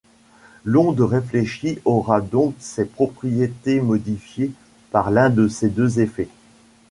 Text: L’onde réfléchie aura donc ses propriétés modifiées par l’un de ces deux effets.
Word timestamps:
L’onde 0.65 1.01
réfléchie 1.01 1.77
aura 1.85 2.21
donc 2.21 2.55
ses 2.57 2.85
propriétés 2.85 3.79
modifiées 3.81 4.49
par 4.89 5.11
l’un 5.11 5.29
de 5.29 5.47
ces 5.47 5.69
deux 5.69 5.99
effets. 5.99 6.29